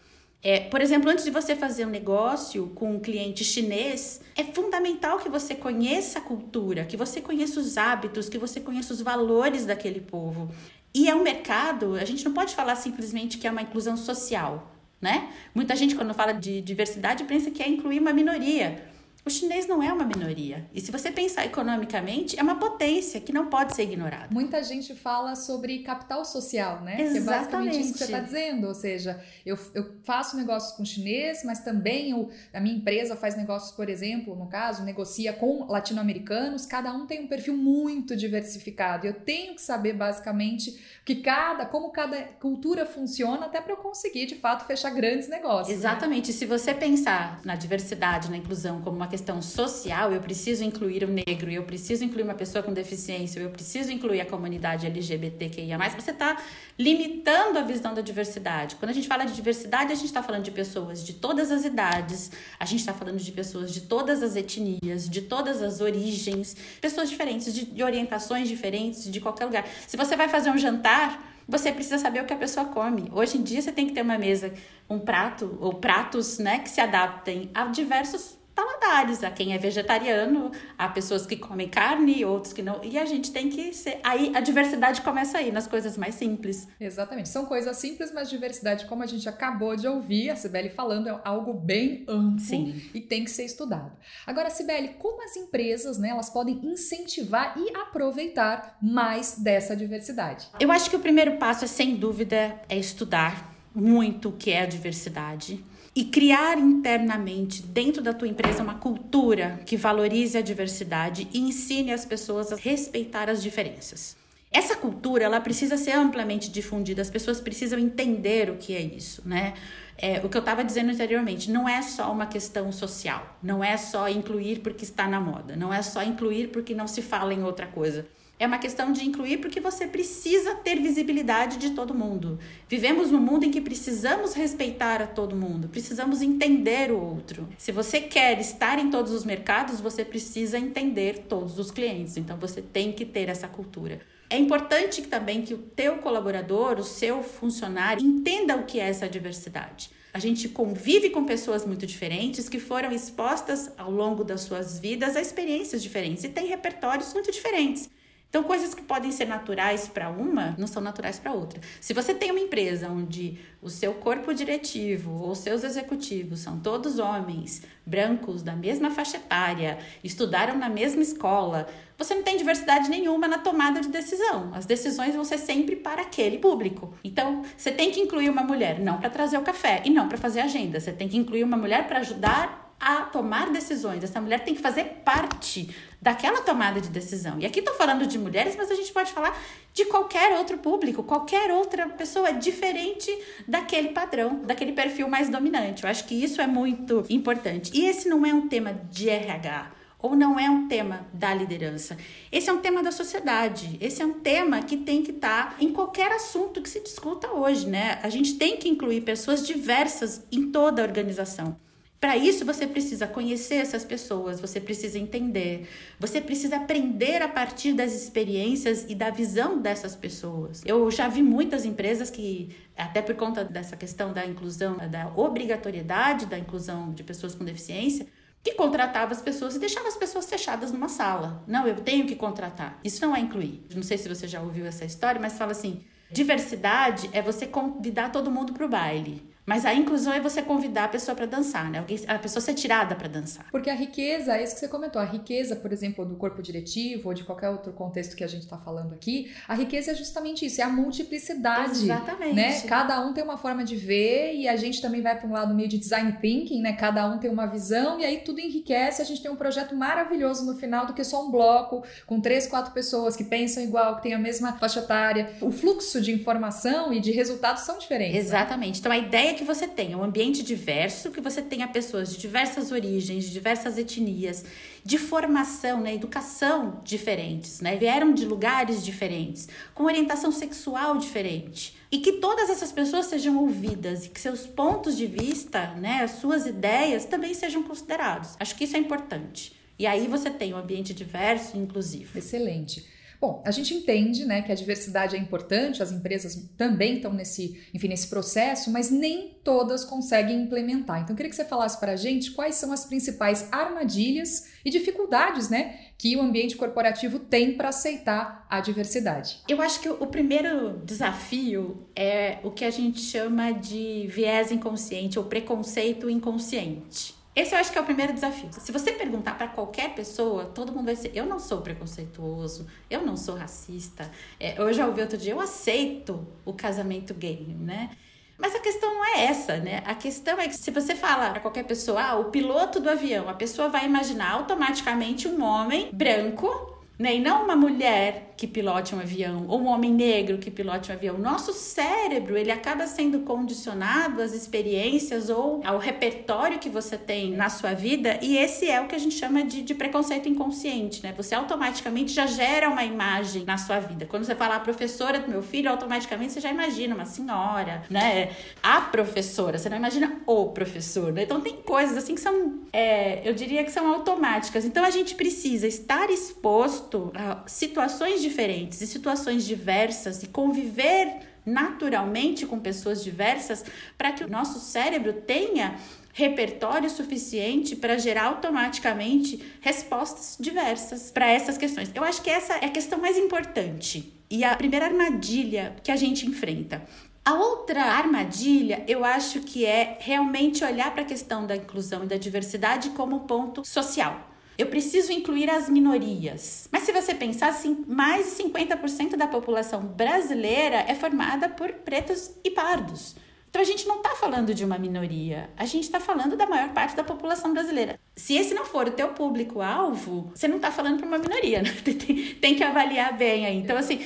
É, 0.42 0.60
por 0.60 0.80
exemplo, 0.80 1.10
antes 1.10 1.24
de 1.24 1.30
você 1.30 1.56
fazer 1.56 1.86
um 1.86 1.90
negócio 1.90 2.68
com 2.74 2.92
um 2.92 3.00
cliente 3.00 3.42
chinês, 3.44 4.20
é 4.36 4.44
fundamental 4.44 5.18
que 5.18 5.28
você 5.28 5.54
conheça 5.54 6.18
a 6.18 6.22
cultura, 6.22 6.84
que 6.84 6.96
você 6.96 7.20
conheça 7.20 7.58
os 7.58 7.76
hábitos, 7.76 8.28
que 8.28 8.38
você 8.38 8.60
conheça 8.60 8.92
os 8.92 9.00
valores 9.00 9.66
daquele 9.66 10.00
povo. 10.00 10.50
E 10.98 11.10
é 11.10 11.14
um 11.14 11.22
mercado, 11.22 11.94
a 11.96 12.06
gente 12.06 12.24
não 12.24 12.32
pode 12.32 12.54
falar 12.54 12.74
simplesmente 12.74 13.36
que 13.36 13.46
é 13.46 13.50
uma 13.50 13.60
inclusão 13.60 13.98
social, 13.98 14.74
né? 14.98 15.28
Muita 15.54 15.76
gente, 15.76 15.94
quando 15.94 16.14
fala 16.14 16.32
de 16.32 16.62
diversidade, 16.62 17.22
pensa 17.24 17.50
que 17.50 17.62
é 17.62 17.68
incluir 17.68 18.00
uma 18.00 18.14
minoria. 18.14 18.82
O 19.26 19.30
chinês 19.30 19.66
não 19.66 19.82
é 19.82 19.92
uma 19.92 20.04
minoria. 20.04 20.70
E 20.72 20.80
se 20.80 20.92
você 20.92 21.10
pensar 21.10 21.44
economicamente, 21.44 22.38
é 22.38 22.42
uma 22.44 22.60
potência 22.60 23.20
que 23.20 23.32
não 23.32 23.46
pode 23.46 23.74
ser 23.74 23.82
ignorada. 23.82 24.28
Muita 24.30 24.62
gente 24.62 24.94
fala 24.94 25.34
sobre 25.34 25.80
capital 25.80 26.24
social, 26.24 26.80
né? 26.82 27.00
Exatamente. 27.00 27.12
Que 27.12 27.18
é 27.18 27.20
basicamente 27.22 27.80
isso 27.80 27.92
que 27.94 27.98
você 27.98 28.04
está 28.04 28.20
dizendo. 28.20 28.68
Ou 28.68 28.74
seja, 28.74 29.20
eu, 29.44 29.58
eu 29.74 29.96
faço 30.04 30.36
negócios 30.36 30.76
com 30.76 30.84
chinês, 30.84 31.42
mas 31.44 31.58
também 31.58 32.12
eu, 32.12 32.30
a 32.54 32.60
minha 32.60 32.76
empresa 32.76 33.16
faz 33.16 33.36
negócios, 33.36 33.72
por 33.72 33.88
exemplo, 33.88 34.36
no 34.36 34.46
caso, 34.46 34.84
negocia 34.84 35.32
com 35.32 35.64
latino-americanos. 35.64 36.64
Cada 36.64 36.92
um 36.92 37.04
tem 37.04 37.24
um 37.24 37.26
perfil 37.26 37.56
muito 37.56 38.14
diversificado. 38.14 39.08
Eu 39.08 39.14
tenho 39.14 39.56
que 39.56 39.60
saber 39.60 39.94
basicamente 39.94 40.80
que 41.04 41.16
cada, 41.16 41.66
como 41.66 41.90
cada 41.90 42.22
cultura 42.40 42.86
funciona, 42.86 43.46
até 43.46 43.60
para 43.60 43.72
eu 43.72 43.78
conseguir, 43.78 44.26
de 44.26 44.36
fato, 44.36 44.64
fechar 44.66 44.90
grandes 44.90 45.28
negócios. 45.28 45.66
Né? 45.66 45.74
Exatamente. 45.74 46.28
Né? 46.28 46.38
Se 46.38 46.46
você 46.46 46.72
pensar 46.72 47.40
na 47.44 47.56
diversidade, 47.56 48.30
na 48.30 48.36
inclusão 48.36 48.80
como 48.80 48.94
uma 48.94 49.15
questão 49.16 49.40
social, 49.40 50.12
eu 50.12 50.20
preciso 50.20 50.62
incluir 50.62 51.02
o 51.02 51.08
negro, 51.08 51.50
eu 51.50 51.62
preciso 51.62 52.04
incluir 52.04 52.22
uma 52.22 52.34
pessoa 52.34 52.62
com 52.62 52.70
deficiência, 52.70 53.40
eu 53.40 53.48
preciso 53.48 53.90
incluir 53.90 54.20
a 54.20 54.26
comunidade 54.26 54.84
LGBTQIA, 54.84 55.78
você 55.98 56.10
está 56.10 56.36
limitando 56.78 57.58
a 57.58 57.62
visão 57.62 57.94
da 57.94 58.02
diversidade. 58.02 58.76
Quando 58.76 58.90
a 58.90 58.92
gente 58.92 59.08
fala 59.08 59.24
de 59.24 59.32
diversidade, 59.32 59.90
a 59.90 59.94
gente 59.94 60.04
está 60.08 60.22
falando 60.22 60.42
de 60.42 60.50
pessoas 60.50 61.02
de 61.02 61.14
todas 61.14 61.50
as 61.50 61.64
idades, 61.64 62.30
a 62.60 62.66
gente 62.66 62.80
está 62.80 62.92
falando 62.92 63.16
de 63.16 63.32
pessoas 63.32 63.72
de 63.72 63.80
todas 63.80 64.22
as 64.22 64.36
etnias, 64.36 65.08
de 65.08 65.22
todas 65.22 65.62
as 65.62 65.80
origens, 65.80 66.54
pessoas 66.78 67.08
diferentes, 67.08 67.54
de, 67.54 67.64
de 67.64 67.82
orientações 67.82 68.46
diferentes, 68.46 69.10
de 69.10 69.18
qualquer 69.18 69.46
lugar. 69.46 69.66
Se 69.88 69.96
você 69.96 70.14
vai 70.14 70.28
fazer 70.28 70.50
um 70.50 70.58
jantar, 70.58 71.34
você 71.48 71.72
precisa 71.72 71.96
saber 71.96 72.22
o 72.22 72.26
que 72.26 72.34
a 72.34 72.36
pessoa 72.36 72.66
come. 72.66 73.08
Hoje 73.14 73.38
em 73.38 73.42
dia 73.42 73.62
você 73.62 73.72
tem 73.72 73.86
que 73.86 73.94
ter 73.94 74.02
uma 74.02 74.18
mesa, 74.18 74.52
um 74.90 74.98
prato 74.98 75.56
ou 75.58 75.72
pratos, 75.72 76.38
né, 76.38 76.58
que 76.58 76.68
se 76.68 76.82
adaptem 76.82 77.50
a 77.54 77.64
diversos 77.66 78.35
paladares, 78.56 79.22
a 79.22 79.30
quem 79.30 79.52
é 79.52 79.58
vegetariano, 79.58 80.50
a 80.78 80.88
pessoas 80.88 81.26
que 81.26 81.36
comem 81.36 81.68
carne, 81.68 82.24
outros 82.24 82.54
que 82.54 82.62
não. 82.62 82.82
E 82.82 82.98
a 82.98 83.04
gente 83.04 83.30
tem 83.30 83.50
que 83.50 83.74
ser. 83.74 84.00
Aí 84.02 84.32
a 84.34 84.40
diversidade 84.40 85.02
começa 85.02 85.36
aí, 85.36 85.52
nas 85.52 85.66
coisas 85.66 85.98
mais 85.98 86.14
simples. 86.14 86.66
Exatamente. 86.80 87.28
São 87.28 87.44
coisas 87.44 87.76
simples, 87.76 88.10
mas 88.14 88.30
diversidade, 88.30 88.86
como 88.86 89.02
a 89.02 89.06
gente 89.06 89.28
acabou 89.28 89.76
de 89.76 89.86
ouvir, 89.86 90.30
a 90.30 90.36
Sibeli 90.36 90.70
falando, 90.70 91.08
é 91.08 91.20
algo 91.22 91.52
bem 91.52 92.04
amplo 92.08 92.40
Sim. 92.40 92.82
e 92.94 93.00
tem 93.00 93.24
que 93.24 93.30
ser 93.30 93.44
estudado. 93.44 93.92
Agora, 94.26 94.48
Sibeli, 94.48 94.94
como 94.98 95.22
as 95.22 95.36
empresas, 95.36 95.98
né, 95.98 96.08
elas 96.08 96.30
podem 96.30 96.58
incentivar 96.64 97.54
e 97.58 97.76
aproveitar 97.76 98.78
mais 98.80 99.36
dessa 99.38 99.76
diversidade? 99.76 100.48
Eu 100.58 100.72
acho 100.72 100.88
que 100.88 100.96
o 100.96 101.00
primeiro 101.00 101.36
passo 101.36 101.66
é, 101.66 101.68
sem 101.68 101.96
dúvida, 101.96 102.58
é 102.70 102.78
estudar 102.78 103.54
muito 103.74 104.30
o 104.30 104.32
que 104.32 104.50
é 104.50 104.62
a 104.62 104.66
diversidade 104.66 105.62
e 105.96 106.04
criar 106.04 106.58
internamente 106.58 107.62
dentro 107.62 108.02
da 108.02 108.12
tua 108.12 108.28
empresa 108.28 108.62
uma 108.62 108.74
cultura 108.74 109.58
que 109.64 109.78
valorize 109.78 110.36
a 110.36 110.42
diversidade 110.42 111.26
e 111.32 111.40
ensine 111.40 111.90
as 111.90 112.04
pessoas 112.04 112.52
a 112.52 112.56
respeitar 112.56 113.30
as 113.30 113.42
diferenças. 113.42 114.14
Essa 114.52 114.76
cultura 114.76 115.24
ela 115.24 115.40
precisa 115.40 115.78
ser 115.78 115.92
amplamente 115.92 116.50
difundida, 116.50 117.00
as 117.00 117.08
pessoas 117.08 117.40
precisam 117.40 117.78
entender 117.78 118.50
o 118.50 118.56
que 118.56 118.76
é 118.76 118.82
isso, 118.82 119.22
né? 119.26 119.54
É, 119.96 120.20
o 120.22 120.28
que 120.28 120.36
eu 120.36 120.40
estava 120.40 120.62
dizendo 120.62 120.90
anteriormente, 120.92 121.50
não 121.50 121.66
é 121.66 121.80
só 121.80 122.12
uma 122.12 122.26
questão 122.26 122.70
social, 122.70 123.38
não 123.42 123.64
é 123.64 123.78
só 123.78 124.06
incluir 124.06 124.60
porque 124.60 124.84
está 124.84 125.08
na 125.08 125.18
moda, 125.18 125.56
não 125.56 125.72
é 125.72 125.80
só 125.80 126.02
incluir 126.02 126.48
porque 126.48 126.74
não 126.74 126.86
se 126.86 127.00
fala 127.00 127.32
em 127.32 127.42
outra 127.42 127.66
coisa. 127.66 128.06
É 128.38 128.46
uma 128.46 128.58
questão 128.58 128.92
de 128.92 129.06
incluir 129.06 129.38
porque 129.38 129.60
você 129.60 129.86
precisa 129.86 130.54
ter 130.56 130.78
visibilidade 130.78 131.56
de 131.56 131.70
todo 131.70 131.94
mundo. 131.94 132.38
Vivemos 132.68 133.10
num 133.10 133.20
mundo 133.20 133.44
em 133.44 133.50
que 133.50 133.62
precisamos 133.62 134.34
respeitar 134.34 135.00
a 135.00 135.06
todo 135.06 135.34
mundo, 135.34 135.68
precisamos 135.68 136.20
entender 136.20 136.92
o 136.92 137.00
outro. 137.00 137.48
Se 137.56 137.72
você 137.72 137.98
quer 137.98 138.38
estar 138.38 138.78
em 138.78 138.90
todos 138.90 139.12
os 139.12 139.24
mercados, 139.24 139.80
você 139.80 140.04
precisa 140.04 140.58
entender 140.58 141.24
todos 141.26 141.58
os 141.58 141.70
clientes. 141.70 142.18
Então 142.18 142.36
você 142.36 142.60
tem 142.60 142.92
que 142.92 143.06
ter 143.06 143.30
essa 143.30 143.48
cultura. 143.48 144.00
É 144.28 144.36
importante 144.36 145.00
também 145.02 145.40
que 145.40 145.54
o 145.54 145.58
teu 145.58 145.96
colaborador, 145.98 146.78
o 146.78 146.84
seu 146.84 147.22
funcionário, 147.22 148.04
entenda 148.04 148.54
o 148.54 148.64
que 148.64 148.78
é 148.78 148.88
essa 148.88 149.08
diversidade. 149.08 149.88
A 150.12 150.18
gente 150.18 150.48
convive 150.48 151.10
com 151.10 151.24
pessoas 151.24 151.64
muito 151.64 151.86
diferentes 151.86 152.48
que 152.48 152.58
foram 152.58 152.90
expostas 152.90 153.70
ao 153.78 153.90
longo 153.90 154.24
das 154.24 154.42
suas 154.42 154.78
vidas 154.78 155.16
a 155.16 155.20
experiências 155.20 155.82
diferentes 155.82 156.24
e 156.24 156.28
têm 156.28 156.46
repertórios 156.46 157.14
muito 157.14 157.30
diferentes. 157.30 157.88
Então, 158.36 158.44
coisas 158.44 158.74
que 158.74 158.82
podem 158.82 159.10
ser 159.10 159.24
naturais 159.24 159.88
para 159.88 160.10
uma 160.10 160.54
não 160.58 160.66
são 160.66 160.82
naturais 160.82 161.18
para 161.18 161.32
outra. 161.32 161.58
Se 161.80 161.94
você 161.94 162.12
tem 162.12 162.30
uma 162.30 162.38
empresa 162.38 162.86
onde 162.86 163.38
o 163.62 163.70
seu 163.70 163.94
corpo 163.94 164.34
diretivo 164.34 165.22
ou 165.22 165.34
seus 165.34 165.64
executivos 165.64 166.40
são 166.40 166.60
todos 166.60 166.98
homens, 166.98 167.62
brancos, 167.86 168.42
da 168.42 168.54
mesma 168.54 168.90
faixa 168.90 169.16
etária, 169.16 169.78
estudaram 170.04 170.54
na 170.58 170.68
mesma 170.68 171.00
escola, 171.00 171.66
você 171.96 172.14
não 172.14 172.22
tem 172.22 172.36
diversidade 172.36 172.90
nenhuma 172.90 173.26
na 173.26 173.38
tomada 173.38 173.80
de 173.80 173.88
decisão. 173.88 174.50
As 174.52 174.66
decisões 174.66 175.14
vão 175.14 175.24
ser 175.24 175.38
sempre 175.38 175.74
para 175.74 176.02
aquele 176.02 176.36
público. 176.36 176.92
Então, 177.02 177.40
você 177.56 177.72
tem 177.72 177.90
que 177.90 178.00
incluir 178.00 178.28
uma 178.28 178.42
mulher 178.42 178.78
não 178.80 178.98
para 178.98 179.08
trazer 179.08 179.38
o 179.38 179.42
café 179.42 179.80
e 179.82 179.88
não 179.88 180.10
para 180.10 180.18
fazer 180.18 180.40
agenda. 180.40 180.78
Você 180.78 180.92
tem 180.92 181.08
que 181.08 181.16
incluir 181.16 181.42
uma 181.42 181.56
mulher 181.56 181.88
para 181.88 182.00
ajudar 182.00 182.65
a 182.80 183.02
tomar 183.02 183.50
decisões. 183.50 184.04
Essa 184.04 184.20
mulher 184.20 184.44
tem 184.44 184.54
que 184.54 184.60
fazer 184.60 185.02
parte 185.04 185.74
daquela 186.00 186.40
tomada 186.42 186.80
de 186.80 186.88
decisão. 186.88 187.38
E 187.38 187.46
aqui 187.46 187.60
estou 187.60 187.74
falando 187.74 188.06
de 188.06 188.18
mulheres, 188.18 188.54
mas 188.56 188.70
a 188.70 188.74
gente 188.74 188.92
pode 188.92 189.12
falar 189.12 189.36
de 189.72 189.84
qualquer 189.86 190.38
outro 190.38 190.58
público, 190.58 191.02
qualquer 191.02 191.50
outra 191.50 191.88
pessoa 191.88 192.32
diferente 192.32 193.10
daquele 193.46 193.88
padrão, 193.88 194.42
daquele 194.44 194.72
perfil 194.72 195.08
mais 195.08 195.28
dominante. 195.28 195.84
Eu 195.84 195.90
acho 195.90 196.04
que 196.04 196.14
isso 196.14 196.40
é 196.40 196.46
muito 196.46 197.04
importante. 197.08 197.70
E 197.74 197.86
esse 197.86 198.08
não 198.08 198.24
é 198.24 198.32
um 198.32 198.48
tema 198.48 198.72
de 198.90 199.08
RH 199.08 199.72
ou 199.98 200.14
não 200.14 200.38
é 200.38 200.48
um 200.48 200.68
tema 200.68 201.06
da 201.12 201.34
liderança. 201.34 201.96
Esse 202.30 202.48
é 202.50 202.52
um 202.52 202.60
tema 202.60 202.82
da 202.82 202.92
sociedade. 202.92 203.76
Esse 203.80 204.02
é 204.02 204.06
um 204.06 204.20
tema 204.20 204.62
que 204.62 204.76
tem 204.76 205.02
que 205.02 205.10
estar 205.10 205.50
tá 205.50 205.56
em 205.58 205.72
qualquer 205.72 206.12
assunto 206.12 206.62
que 206.62 206.68
se 206.68 206.80
discuta 206.80 207.32
hoje, 207.32 207.66
né? 207.66 207.98
A 208.02 208.08
gente 208.08 208.34
tem 208.34 208.56
que 208.56 208.68
incluir 208.68 209.00
pessoas 209.00 209.44
diversas 209.44 210.24
em 210.30 210.50
toda 210.50 210.82
a 210.82 210.84
organização. 210.84 211.56
Para 212.00 212.16
isso, 212.16 212.44
você 212.44 212.66
precisa 212.66 213.06
conhecer 213.06 213.56
essas 213.56 213.84
pessoas, 213.84 214.38
você 214.38 214.60
precisa 214.60 214.98
entender, 214.98 215.66
você 215.98 216.20
precisa 216.20 216.56
aprender 216.56 217.22
a 217.22 217.28
partir 217.28 217.72
das 217.72 217.94
experiências 217.94 218.84
e 218.88 218.94
da 218.94 219.08
visão 219.10 219.58
dessas 219.58 219.96
pessoas. 219.96 220.62
Eu 220.66 220.90
já 220.90 221.08
vi 221.08 221.22
muitas 221.22 221.64
empresas 221.64 222.10
que, 222.10 222.54
até 222.76 223.00
por 223.00 223.14
conta 223.14 223.42
dessa 223.44 223.76
questão 223.76 224.12
da 224.12 224.26
inclusão, 224.26 224.76
da 224.76 225.10
obrigatoriedade 225.16 226.26
da 226.26 226.38
inclusão 226.38 226.92
de 226.92 227.02
pessoas 227.02 227.34
com 227.34 227.44
deficiência, 227.44 228.06
que 228.44 228.52
contratava 228.52 229.12
as 229.12 229.20
pessoas 229.20 229.56
e 229.56 229.58
deixava 229.58 229.88
as 229.88 229.96
pessoas 229.96 230.28
fechadas 230.28 230.70
numa 230.70 230.88
sala. 230.88 231.42
Não, 231.48 231.66
eu 231.66 231.76
tenho 231.76 232.06
que 232.06 232.14
contratar. 232.14 232.78
Isso 232.84 233.04
não 233.04 233.16
é 233.16 233.18
incluir. 233.18 233.64
Não 233.74 233.82
sei 233.82 233.98
se 233.98 234.08
você 234.08 234.28
já 234.28 234.40
ouviu 234.40 234.66
essa 234.66 234.84
história, 234.84 235.20
mas 235.20 235.36
fala 235.36 235.50
assim: 235.50 235.82
diversidade 236.10 237.10
é 237.12 237.20
você 237.20 237.46
convidar 237.46 238.12
todo 238.12 238.30
mundo 238.30 238.52
para 238.52 238.64
o 238.64 238.68
baile. 238.68 239.34
Mas 239.46 239.64
a 239.64 239.72
inclusão 239.72 240.12
é 240.12 240.20
você 240.20 240.42
convidar 240.42 240.84
a 240.84 240.88
pessoa 240.88 241.14
para 241.14 241.24
dançar, 241.24 241.70
né? 241.70 241.84
A 242.08 242.18
pessoa 242.18 242.40
ser 242.40 242.54
tirada 242.54 242.96
para 242.96 243.06
dançar. 243.06 243.46
Porque 243.52 243.70
a 243.70 243.74
riqueza, 243.74 244.36
é 244.36 244.42
isso 244.42 244.54
que 244.54 244.60
você 244.60 244.68
comentou, 244.68 245.00
a 245.00 245.04
riqueza, 245.04 245.54
por 245.54 245.72
exemplo, 245.72 246.04
do 246.04 246.16
corpo 246.16 246.42
diretivo 246.42 247.08
ou 247.08 247.14
de 247.14 247.22
qualquer 247.22 247.50
outro 247.50 247.72
contexto 247.72 248.16
que 248.16 248.24
a 248.24 248.26
gente 248.26 248.42
está 248.42 248.58
falando 248.58 248.92
aqui, 248.92 249.32
a 249.46 249.54
riqueza 249.54 249.92
é 249.92 249.94
justamente 249.94 250.44
isso, 250.44 250.60
é 250.60 250.64
a 250.64 250.68
multiplicidade. 250.68 251.84
Exatamente. 251.84 252.34
Né? 252.34 252.60
Cada 252.62 253.00
um 253.06 253.12
tem 253.12 253.22
uma 253.22 253.38
forma 253.38 253.62
de 253.62 253.76
ver 253.76 254.34
e 254.34 254.48
a 254.48 254.56
gente 254.56 254.82
também 254.82 255.00
vai 255.00 255.16
para 255.16 255.28
um 255.28 255.32
lado 255.32 255.54
meio 255.54 255.68
de 255.68 255.78
design 255.78 256.12
thinking, 256.20 256.60
né? 256.60 256.72
Cada 256.72 257.06
um 257.08 257.18
tem 257.18 257.30
uma 257.30 257.46
visão 257.46 258.00
e 258.00 258.04
aí 258.04 258.18
tudo 258.18 258.40
enriquece. 258.40 259.00
A 259.00 259.04
gente 259.04 259.22
tem 259.22 259.30
um 259.30 259.36
projeto 259.36 259.76
maravilhoso 259.76 260.44
no 260.44 260.56
final 260.56 260.86
do 260.86 260.92
que 260.92 261.04
só 261.04 261.24
um 261.24 261.30
bloco 261.30 261.84
com 262.04 262.20
três, 262.20 262.48
quatro 262.48 262.72
pessoas 262.72 263.14
que 263.14 263.22
pensam 263.22 263.62
igual, 263.62 263.96
que 263.96 264.02
têm 264.02 264.14
a 264.14 264.18
mesma 264.18 264.54
faixa 264.54 264.80
etária. 264.80 265.30
O 265.40 265.52
fluxo 265.52 266.00
de 266.00 266.12
informação 266.12 266.92
e 266.92 266.98
de 266.98 267.12
resultados 267.12 267.62
são 267.62 267.78
diferentes. 267.78 268.14
Né? 268.14 268.20
Exatamente. 268.20 268.74
Né? 268.74 268.78
Então 268.80 268.92
a 268.92 268.98
ideia 268.98 269.35
que 269.36 269.44
você 269.44 269.68
tenha 269.68 269.96
um 269.96 270.02
ambiente 270.02 270.42
diverso, 270.42 271.12
que 271.12 271.20
você 271.20 271.40
tenha 271.40 271.68
pessoas 271.68 272.12
de 272.12 272.18
diversas 272.18 272.72
origens, 272.72 273.24
de 273.24 273.32
diversas 273.32 273.78
etnias, 273.78 274.44
de 274.82 274.98
formação, 274.98 275.80
né, 275.80 275.94
educação 275.94 276.80
diferentes, 276.82 277.60
né, 277.60 277.76
vieram 277.76 278.12
de 278.12 278.24
lugares 278.24 278.84
diferentes, 278.84 279.48
com 279.74 279.84
orientação 279.84 280.32
sexual 280.32 280.98
diferente. 280.98 281.76
E 281.92 281.98
que 281.98 282.14
todas 282.14 282.50
essas 282.50 282.72
pessoas 282.72 283.06
sejam 283.06 283.38
ouvidas 283.38 284.06
e 284.06 284.08
que 284.08 284.20
seus 284.20 284.46
pontos 284.46 284.96
de 284.96 285.06
vista, 285.06 285.74
né, 285.74 286.02
as 286.02 286.12
suas 286.12 286.46
ideias 286.46 287.04
também 287.04 287.32
sejam 287.32 287.62
considerados. 287.62 288.34
Acho 288.40 288.56
que 288.56 288.64
isso 288.64 288.76
é 288.76 288.80
importante. 288.80 289.54
E 289.78 289.86
aí 289.86 290.08
você 290.08 290.30
tem 290.30 290.54
um 290.54 290.56
ambiente 290.56 290.92
diverso 290.94 291.56
e 291.56 291.60
inclusivo. 291.60 292.18
Excelente. 292.18 292.95
Bom, 293.20 293.42
a 293.44 293.50
gente 293.50 293.74
entende 293.74 294.24
né, 294.24 294.42
que 294.42 294.52
a 294.52 294.54
diversidade 294.54 295.16
é 295.16 295.18
importante, 295.18 295.82
as 295.82 295.90
empresas 295.90 296.48
também 296.56 296.96
estão 296.96 297.12
nesse, 297.12 297.60
enfim, 297.72 297.88
nesse 297.88 298.08
processo, 298.08 298.70
mas 298.70 298.90
nem 298.90 299.36
todas 299.42 299.84
conseguem 299.84 300.42
implementar. 300.42 301.00
Então, 301.00 301.12
eu 301.12 301.16
queria 301.16 301.30
que 301.30 301.36
você 301.36 301.44
falasse 301.44 301.78
para 301.78 301.92
a 301.92 301.96
gente 301.96 302.32
quais 302.32 302.56
são 302.56 302.72
as 302.72 302.84
principais 302.84 303.48
armadilhas 303.50 304.48
e 304.64 304.70
dificuldades 304.70 305.48
né, 305.48 305.78
que 305.96 306.16
o 306.16 306.20
ambiente 306.20 306.56
corporativo 306.56 307.18
tem 307.18 307.56
para 307.56 307.70
aceitar 307.70 308.46
a 308.50 308.60
diversidade. 308.60 309.38
Eu 309.48 309.62
acho 309.62 309.80
que 309.80 309.88
o 309.88 310.06
primeiro 310.06 310.78
desafio 310.84 311.86
é 311.94 312.38
o 312.42 312.50
que 312.50 312.64
a 312.64 312.70
gente 312.70 313.00
chama 313.00 313.52
de 313.52 314.06
viés 314.08 314.52
inconsciente 314.52 315.18
ou 315.18 315.24
preconceito 315.24 316.10
inconsciente. 316.10 317.15
Esse 317.36 317.54
eu 317.54 317.58
acho 317.58 317.70
que 317.70 317.76
é 317.76 317.80
o 317.82 317.84
primeiro 317.84 318.14
desafio. 318.14 318.48
Se 318.50 318.72
você 318.72 318.92
perguntar 318.92 319.36
para 319.36 319.46
qualquer 319.46 319.94
pessoa, 319.94 320.46
todo 320.46 320.72
mundo 320.72 320.86
vai 320.86 320.94
dizer: 320.94 321.12
eu 321.14 321.26
não 321.26 321.38
sou 321.38 321.60
preconceituoso, 321.60 322.66
eu 322.88 323.04
não 323.04 323.14
sou 323.14 323.36
racista. 323.36 324.10
É, 324.40 324.58
eu 324.58 324.72
já 324.72 324.86
ouvi 324.86 325.02
outro 325.02 325.18
dia: 325.18 325.32
eu 325.32 325.40
aceito 325.40 326.26
o 326.46 326.54
casamento 326.54 327.12
gay, 327.12 327.54
né? 327.60 327.90
Mas 328.38 328.54
a 328.54 328.60
questão 328.60 328.94
não 328.94 329.04
é 329.04 329.24
essa, 329.26 329.58
né? 329.58 329.82
A 329.84 329.94
questão 329.94 330.40
é 330.40 330.48
que 330.48 330.56
se 330.56 330.70
você 330.70 330.94
fala 330.94 331.30
para 331.30 331.40
qualquer 331.40 331.64
pessoa, 331.64 332.02
ah, 332.02 332.18
o 332.18 332.26
piloto 332.30 332.80
do 332.80 332.88
avião, 332.88 333.28
a 333.28 333.34
pessoa 333.34 333.68
vai 333.68 333.84
imaginar 333.84 334.30
automaticamente 334.32 335.28
um 335.28 335.42
homem 335.42 335.90
branco 335.92 336.75
né? 336.98 337.16
E 337.16 337.20
não 337.20 337.44
uma 337.44 337.56
mulher 337.56 338.34
que 338.36 338.46
pilote 338.46 338.94
um 338.94 339.00
avião 339.00 339.46
ou 339.48 339.60
um 339.60 339.66
homem 339.66 339.92
negro 339.92 340.38
que 340.38 340.50
pilote 340.50 340.90
um 340.90 340.94
avião. 340.94 341.18
Nosso 341.18 341.52
cérebro, 341.52 342.36
ele 342.36 342.50
acaba 342.50 342.86
sendo 342.86 343.20
condicionado 343.20 344.20
às 344.20 344.32
experiências 344.32 345.30
ou 345.30 345.62
ao 345.64 345.78
repertório 345.78 346.58
que 346.58 346.68
você 346.68 346.98
tem 346.98 347.32
na 347.32 347.48
sua 347.48 347.72
vida 347.72 348.18
e 348.22 348.36
esse 348.36 348.68
é 348.68 348.80
o 348.80 348.86
que 348.86 348.94
a 348.94 348.98
gente 348.98 349.14
chama 349.14 349.44
de, 349.44 349.62
de 349.62 349.74
preconceito 349.74 350.28
inconsciente, 350.28 351.02
né? 351.02 351.14
Você 351.16 351.34
automaticamente 351.34 352.12
já 352.12 352.26
gera 352.26 352.68
uma 352.68 352.84
imagem 352.84 353.44
na 353.44 353.56
sua 353.56 353.78
vida. 353.78 354.06
Quando 354.06 354.24
você 354.24 354.34
fala 354.34 354.56
a 354.56 354.60
professora 354.60 355.18
do 355.18 355.28
meu 355.28 355.42
filho, 355.42 355.70
automaticamente 355.70 356.32
você 356.32 356.40
já 356.40 356.50
imagina 356.50 356.94
uma 356.94 357.06
senhora, 357.06 357.82
né? 357.88 358.30
A 358.62 358.80
professora, 358.80 359.58
você 359.58 359.68
não 359.68 359.76
imagina 359.76 360.20
o 360.26 360.46
professor, 360.48 361.12
né? 361.12 361.22
Então 361.22 361.40
tem 361.40 361.56
coisas 361.56 361.96
assim 361.96 362.14
que 362.14 362.20
são, 362.20 362.60
é, 362.72 363.26
eu 363.28 363.34
diria 363.34 363.64
que 363.64 363.70
são 363.70 363.92
automáticas. 363.92 364.64
Então 364.64 364.84
a 364.84 364.90
gente 364.90 365.14
precisa 365.14 365.66
estar 365.66 366.10
exposto 366.10 366.85
exposto 366.86 367.12
a 367.14 367.42
situações 367.46 368.22
diferentes 368.22 368.80
e 368.80 368.86
situações 368.86 369.44
diversas 369.44 370.22
e 370.22 370.28
conviver 370.28 371.18
naturalmente 371.44 372.46
com 372.46 372.58
pessoas 372.58 373.02
diversas 373.04 373.64
para 373.96 374.12
que 374.12 374.24
o 374.24 374.28
nosso 374.28 374.58
cérebro 374.58 375.12
tenha 375.12 375.78
repertório 376.12 376.88
suficiente 376.88 377.76
para 377.76 377.98
gerar 377.98 378.24
automaticamente 378.24 379.44
respostas 379.60 380.36
diversas 380.40 381.10
para 381.10 381.30
essas 381.30 381.58
questões. 381.58 381.90
Eu 381.94 382.02
acho 382.02 382.22
que 382.22 382.30
essa 382.30 382.54
é 382.54 382.66
a 382.66 382.70
questão 382.70 382.98
mais 382.98 383.18
importante 383.18 384.12
e 384.30 384.42
a 384.42 384.56
primeira 384.56 384.86
armadilha 384.86 385.76
que 385.82 385.90
a 385.92 385.96
gente 385.96 386.26
enfrenta. 386.26 386.82
A 387.24 387.34
outra 387.34 387.82
armadilha, 387.82 388.84
eu 388.86 389.04
acho 389.04 389.40
que 389.40 389.66
é 389.66 389.98
realmente 390.00 390.64
olhar 390.64 390.92
para 390.92 391.02
a 391.02 391.04
questão 391.04 391.46
da 391.46 391.56
inclusão 391.56 392.04
e 392.04 392.06
da 392.06 392.16
diversidade 392.16 392.90
como 392.90 393.20
ponto 393.20 393.64
social. 393.64 394.35
Eu 394.58 394.66
preciso 394.66 395.12
incluir 395.12 395.50
as 395.50 395.68
minorias. 395.68 396.68
Mas 396.72 396.84
se 396.84 396.92
você 396.92 397.14
pensar 397.14 397.48
assim, 397.48 397.84
mais 397.86 398.36
de 398.36 398.42
50% 398.42 399.16
da 399.16 399.26
população 399.26 399.82
brasileira 399.82 400.84
é 400.88 400.94
formada 400.94 401.48
por 401.48 401.72
pretos 401.72 402.30
e 402.42 402.50
pardos. 402.50 403.16
Então 403.56 403.62
a 403.62 403.64
gente 403.64 403.86
não 403.86 403.96
está 403.96 404.10
falando 404.10 404.52
de 404.52 404.64
uma 404.64 404.78
minoria, 404.78 405.48
a 405.56 405.64
gente 405.64 405.84
está 405.84 405.98
falando 405.98 406.36
da 406.36 406.46
maior 406.46 406.74
parte 406.74 406.94
da 406.94 407.02
população 407.02 407.54
brasileira. 407.54 407.98
Se 408.14 408.34
esse 408.34 408.52
não 408.52 408.66
for 408.66 408.88
o 408.88 408.90
teu 408.90 409.08
público-alvo, 409.08 410.30
você 410.34 410.46
não 410.46 410.56
está 410.56 410.70
falando 410.70 410.98
para 410.98 411.06
uma 411.06 411.16
minoria, 411.16 411.62
né? 411.62 411.70
tem, 411.82 412.34
tem 412.34 412.54
que 412.54 412.62
avaliar 412.62 413.16
bem 413.16 413.46
aí. 413.46 413.56
Então, 413.56 413.78
assim, 413.78 414.04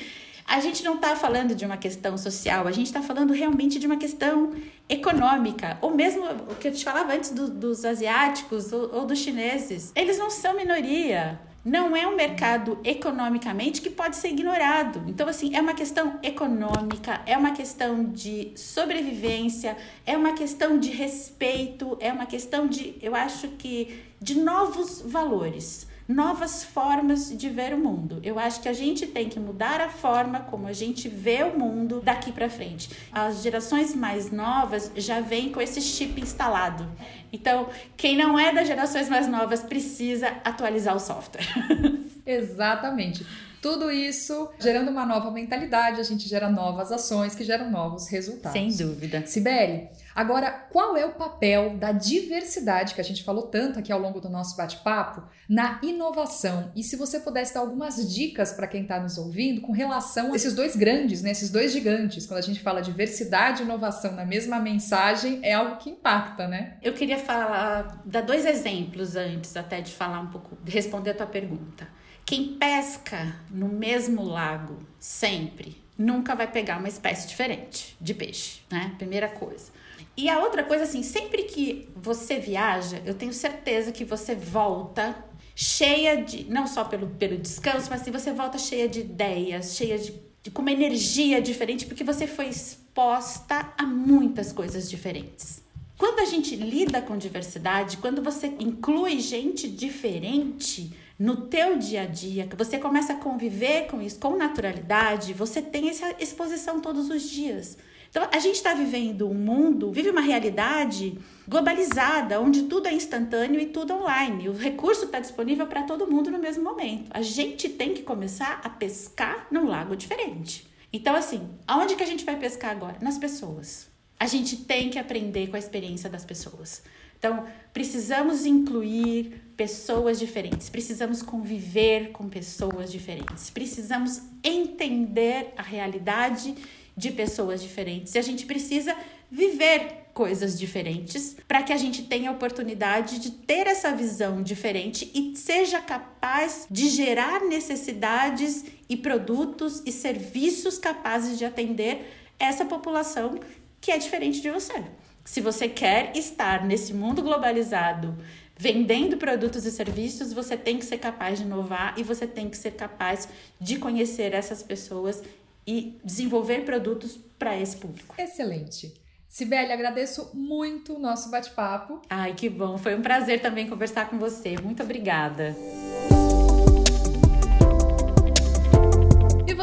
a 0.51 0.59
gente 0.59 0.83
não 0.83 0.97
está 0.97 1.15
falando 1.15 1.55
de 1.55 1.65
uma 1.65 1.77
questão 1.77 2.19
social, 2.19 2.67
a 2.67 2.73
gente 2.73 2.87
está 2.87 3.01
falando 3.01 3.33
realmente 3.33 3.79
de 3.79 3.87
uma 3.87 3.97
questão 3.97 4.53
econômica, 4.89 5.79
ou 5.81 5.95
mesmo 5.95 6.25
o 6.25 6.57
que 6.57 6.67
eu 6.67 6.73
te 6.73 6.85
falava 6.85 7.15
antes 7.15 7.31
do, 7.31 7.49
dos 7.49 7.85
asiáticos 7.85 8.73
ou, 8.73 8.93
ou 8.93 9.07
dos 9.07 9.21
chineses. 9.21 9.93
Eles 9.95 10.19
não 10.19 10.29
são 10.29 10.57
minoria. 10.57 11.41
Não 11.65 11.95
é 11.95 12.05
um 12.07 12.17
mercado 12.17 12.79
economicamente 12.83 13.81
que 13.81 13.91
pode 13.91 14.17
ser 14.17 14.31
ignorado. 14.31 15.05
Então, 15.07 15.29
assim, 15.29 15.55
é 15.55 15.61
uma 15.61 15.75
questão 15.75 16.19
econômica, 16.21 17.21
é 17.27 17.37
uma 17.37 17.53
questão 17.53 18.03
de 18.03 18.51
sobrevivência, 18.57 19.77
é 20.05 20.17
uma 20.17 20.33
questão 20.33 20.81
de 20.81 20.91
respeito, 20.91 21.97
é 22.01 22.11
uma 22.13 22.27
questão 22.27 22.67
de, 22.67 22.97
eu 23.01 23.15
acho 23.15 23.47
que, 23.51 24.03
de 24.21 24.41
novos 24.41 25.03
valores 25.03 25.87
novas 26.11 26.65
formas 26.65 27.31
de 27.31 27.49
ver 27.49 27.73
o 27.73 27.79
mundo. 27.79 28.21
Eu 28.23 28.39
acho 28.39 28.61
que 28.61 28.69
a 28.69 28.73
gente 28.73 29.07
tem 29.07 29.29
que 29.29 29.39
mudar 29.39 29.81
a 29.81 29.89
forma 29.89 30.41
como 30.41 30.67
a 30.67 30.73
gente 30.73 31.09
vê 31.09 31.45
o 31.45 31.57
mundo 31.57 32.01
daqui 32.01 32.33
para 32.33 32.51
frente. 32.51 32.91
As 33.13 33.43
gerações 33.43 33.95
mais 33.95 34.31
novas 34.31 34.91
já 34.97 35.21
vêm 35.21 35.53
com 35.53 35.61
esse 35.61 35.81
chip 35.81 36.21
instalado. 36.21 36.87
Então, 37.33 37.69
quem 37.97 38.17
não 38.17 38.37
é 38.37 38.53
das 38.53 38.67
gerações 38.67 39.09
mais 39.09 39.29
novas 39.29 39.63
precisa 39.63 40.29
atualizar 40.45 40.97
o 40.97 41.01
software. 41.01 41.47
Exatamente. 42.27 43.25
Tudo 43.63 43.91
isso 43.91 44.49
gerando 44.59 44.91
uma 44.91 45.07
nova 45.07 45.31
mentalidade, 45.31 46.01
a 46.01 46.05
gente 46.05 46.27
gera 46.27 46.49
novas 46.49 46.91
ações 46.91 47.35
que 47.35 47.45
geram 47.45 47.71
novos 47.71 48.09
resultados. 48.09 48.59
Sem 48.59 48.75
dúvida. 48.75 49.25
Sibeli, 49.27 49.89
agora 50.15 50.51
qual 50.51 50.97
é 50.97 51.05
o 51.05 51.15
papel 51.15 51.77
da 51.77 51.93
diversidade 51.93 52.95
que 52.95 53.01
a 53.01 53.05
gente 53.05 53.23
falou 53.23 53.45
tanto 53.45 53.79
aqui 53.79 53.93
ao 53.93 54.01
longo 54.01 54.21
do 54.21 54.29
nosso 54.29 54.57
bate-papo 54.57 55.23
na 55.49 55.79
inovação? 55.83 56.71
E 56.75 56.83
se 56.83 56.97
você 56.97 57.21
pudesse 57.21 57.55
dar 57.55 57.61
algumas 57.61 58.13
dicas 58.13 58.53
para 58.53 58.67
quem 58.67 58.83
está 58.83 59.01
nos 59.01 59.19
ouvindo 59.19 59.61
com 59.61 59.73
relação 59.73 60.33
a 60.33 60.37
esses 60.37 60.55
dois 60.55 60.77
grandes, 60.77 61.23
né, 61.23 61.31
esses 61.31 61.51
dois 61.51 61.73
gigantes, 61.73 62.27
quando 62.27 62.39
a 62.39 62.43
gente 62.43 62.61
fala 62.61 62.81
diversidade 62.81 63.63
e 63.63 63.65
inovação 63.65 64.13
na 64.13 64.25
mesma 64.25 64.59
mensagem, 64.59 65.41
é 65.43 65.55
algo 65.55 65.77
que 65.77 65.91
impacta, 65.91 66.47
né? 66.47 66.77
Eu 66.83 66.93
queria 66.93 67.19
falar, 67.19 68.03
dar 68.05 68.23
dois 68.23 68.45
exemplos 68.47 69.17
antes 69.17 69.57
até 69.57 69.81
de 69.81 69.93
falar 69.93 70.21
um 70.21 70.29
pouco, 70.29 70.57
de 70.63 70.73
responder 70.73 71.11
a 71.11 71.15
tua 71.15 71.27
pergunta. 71.27 71.87
Quem 72.25 72.57
pesca 72.59 73.35
no 73.51 73.69
mesmo 73.69 74.23
lago 74.23 74.79
sempre 74.99 75.83
nunca 75.99 76.35
vai 76.35 76.51
pegar 76.51 76.79
uma 76.79 76.89
espécie 76.89 77.29
diferente 77.29 77.97
de 78.01 78.15
peixe, 78.15 78.63
né? 78.71 78.95
Primeira 78.97 79.29
coisa. 79.29 79.73
E 80.17 80.29
a 80.29 80.39
outra 80.41 80.65
coisa, 80.65 80.85
assim, 80.85 81.03
sempre 81.03 81.45
que 81.45 81.89
você 81.95 82.39
viaja, 82.39 83.03
eu 83.05 83.15
tenho 83.15 83.33
certeza 83.33 83.93
que 83.93 84.05
você 84.05 84.35
volta 84.35 85.25
cheia 85.55 86.23
de. 86.23 86.45
Não 86.45 86.67
só 86.67 86.85
pelo, 86.85 87.09
pelo 87.09 87.37
descanso, 87.37 87.89
mas 87.91 88.03
assim, 88.03 88.11
você 88.11 88.33
volta 88.33 88.59
cheia 88.59 88.89
de 88.89 89.01
ideias, 89.01 89.77
cheia 89.77 89.99
de, 89.99 90.15
de. 90.43 90.51
com 90.51 90.63
uma 90.63 90.73
energia 90.73 91.41
diferente, 91.41 91.87
porque 91.87 92.05
você 92.05 92.27
foi 92.27 92.49
exposta 92.49 93.73
a 93.77 93.85
muitas 93.85 94.53
coisas 94.53 94.89
diferentes. 94.89 95.63
Quando 95.99 96.21
a 96.21 96.25
gente 96.25 96.57
lida 96.57 97.03
com 97.03 97.19
diversidade, 97.19 97.99
quando 97.99 98.23
você 98.23 98.47
inclui 98.59 99.21
gente 99.21 99.69
diferente, 99.69 100.97
no 101.19 101.37
teu 101.37 101.77
dia 101.77 102.05
a 102.05 102.07
dia, 102.07 102.47
que 102.47 102.57
você 102.57 102.79
começa 102.79 103.13
a 103.13 103.17
conviver 103.17 103.87
com 103.89 104.01
isso 104.01 104.19
com 104.19 104.35
naturalidade, 104.35 105.35
você 105.35 105.61
tem 105.61 105.91
essa 105.91 106.15
exposição 106.19 106.81
todos 106.81 107.11
os 107.11 107.29
dias. 107.29 107.77
Então, 108.11 108.29
a 108.33 108.39
gente 108.41 108.57
está 108.57 108.75
vivendo 108.75 109.31
um 109.31 109.35
mundo, 109.35 109.93
vive 109.93 110.11
uma 110.11 110.21
realidade 110.21 111.17
globalizada, 111.47 112.41
onde 112.41 112.65
tudo 112.65 112.89
é 112.89 112.93
instantâneo 112.93 113.61
e 113.61 113.67
tudo 113.67 113.95
online. 113.95 114.49
O 114.49 114.53
recurso 114.53 115.05
está 115.05 115.21
disponível 115.21 115.67
para 115.69 115.85
todo 115.85 116.11
mundo 116.11 116.29
no 116.29 116.39
mesmo 116.39 116.65
momento. 116.65 117.09
A 117.11 117.23
gente 117.23 117.69
tem 117.69 117.95
que 117.95 118.03
começar 118.03 118.61
a 118.65 118.69
pescar 118.69 119.47
num 119.51 119.69
lago 119.69 119.95
diferente. 119.95 120.69
Então, 120.93 121.15
assim, 121.15 121.49
aonde 121.69 121.95
que 121.95 122.03
a 122.03 122.07
gente 122.07 122.25
vai 122.25 122.37
pescar 122.37 122.73
agora? 122.73 122.97
Nas 123.01 123.17
pessoas. 123.17 123.89
A 124.19 124.27
gente 124.27 124.57
tem 124.57 124.91
que 124.91 124.99
aprender 124.99 125.49
com 125.49 125.57
a 125.57 125.59
experiência 125.59 126.11
das 126.11 126.25
pessoas. 126.25 126.83
Então, 127.17 127.45
precisamos 127.73 128.45
incluir 128.45 129.43
pessoas 129.57 130.19
diferentes, 130.19 130.71
precisamos 130.71 131.21
conviver 131.23 132.13
com 132.13 132.29
pessoas 132.29 132.91
diferentes, 132.91 133.51
precisamos 133.51 134.23
entender 134.43 135.53
a 135.55 135.63
realidade 135.63 136.55
de 137.01 137.11
pessoas 137.11 137.63
diferentes 137.63 138.15
e 138.15 138.19
a 138.19 138.23
gente 138.23 138.45
precisa 138.45 138.95
viver 139.31 140.11
coisas 140.13 140.59
diferentes 140.59 141.37
para 141.49 141.63
que 141.63 141.73
a 141.73 141.77
gente 141.77 142.03
tenha 142.03 142.29
a 142.29 142.33
oportunidade 142.33 143.19
de 143.19 143.31
ter 143.31 143.67
essa 143.67 143.91
visão 143.95 144.43
diferente 144.43 145.11
e 145.15 145.35
seja 145.35 145.81
capaz 145.81 146.67
de 146.71 146.91
gerar 146.91 147.41
necessidades 147.41 148.67
e 148.89 148.97
produtos 148.97 149.83
e 149.87 149.91
serviços 149.91 150.79
capazes 150.79 151.39
de 151.39 151.45
atender 151.45 152.13
essa 152.39 152.65
população 152.67 153.41
que 153.81 153.91
é 153.91 153.97
diferente 153.97 154.43
de 154.43 154.51
você. 154.51 154.85
Se 155.25 155.41
você 155.41 155.69
quer 155.69 156.15
estar 156.17 156.67
nesse 156.67 156.93
mundo 156.93 157.23
globalizado, 157.23 158.17
vendendo 158.61 159.17
produtos 159.17 159.65
e 159.65 159.71
serviços, 159.71 160.35
você 160.35 160.55
tem 160.55 160.79
que 160.79 160.85
ser 160.85 160.99
capaz 160.99 161.39
de 161.39 161.47
inovar 161.47 161.95
e 161.97 162.03
você 162.03 162.27
tem 162.27 162.51
que 162.51 162.59
ser 162.59 162.73
capaz 162.73 163.27
de 163.59 163.79
conhecer 163.79 164.35
essas 164.35 164.63
pessoas 164.63 165.23
e 165.71 166.01
desenvolver 166.05 166.65
produtos 166.65 167.17
para 167.39 167.57
esse 167.57 167.77
público. 167.77 168.15
Excelente. 168.19 168.93
Sibeli, 169.29 169.73
agradeço 169.73 170.31
muito 170.35 170.97
o 170.97 170.99
nosso 170.99 171.31
bate-papo. 171.31 172.03
Ai, 172.11 172.35
que 172.35 172.49
bom. 172.49 172.77
Foi 172.77 172.97
um 172.97 173.03
prazer 173.03 173.41
também 173.41 173.69
conversar 173.69 174.11
com 174.11 174.19
você. 174.19 174.57
Muito 174.61 174.83
obrigada. 174.83 175.55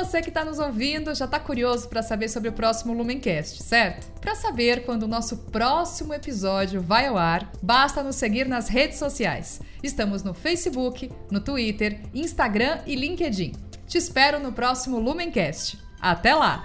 você 0.08 0.22
que 0.22 0.30
está 0.30 0.46
nos 0.46 0.58
ouvindo 0.58 1.14
já 1.14 1.26
está 1.26 1.40
curioso 1.40 1.90
para 1.90 2.02
saber 2.02 2.30
sobre 2.30 2.48
o 2.48 2.54
próximo 2.54 2.94
Lumencast, 2.94 3.62
certo? 3.62 4.08
Para 4.22 4.36
saber 4.36 4.86
quando 4.86 5.04
o 5.04 5.08
nosso 5.08 5.38
próximo 5.38 6.14
episódio 6.14 6.82
vai 6.82 7.08
ao 7.08 7.18
ar, 7.18 7.52
basta 7.62 8.02
nos 8.02 8.16
seguir 8.16 8.48
nas 8.48 8.70
redes 8.70 9.00
sociais. 9.00 9.60
Estamos 9.84 10.24
no 10.24 10.34
Facebook, 10.34 11.12
no 11.30 11.42
Twitter, 11.42 12.00
Instagram 12.14 12.80
e 12.86 12.96
LinkedIn. 12.96 13.54
Te 13.88 13.98
espero 13.98 14.40
no 14.40 14.54
próximo 14.54 15.00
Lumencast. 15.00 15.87
Até 16.02 16.34
lá! 16.36 16.64